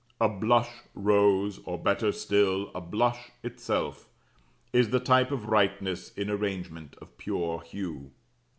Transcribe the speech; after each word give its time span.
A 0.19 0.27
blush 0.27 0.71
rose 0.95 1.59
(or, 1.63 1.77
better 1.77 2.11
still, 2.11 2.71
a 2.73 2.81
blush 2.81 3.29
itself), 3.43 4.07
is 4.73 4.89
the 4.89 4.99
type 4.99 5.29
of 5.31 5.45
rightness 5.49 6.11
in 6.13 6.27
arrangement 6.31 6.95
of 6.99 7.15
pure 7.19 7.61
hue. 7.61 8.09